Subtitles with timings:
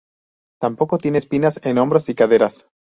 [0.59, 2.65] Tampoco tiene espinas en hombros y caderas.